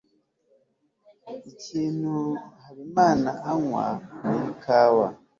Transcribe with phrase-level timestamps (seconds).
[1.51, 2.15] ikintu
[2.63, 3.85] habimana anywa
[4.27, 5.07] ni ikawa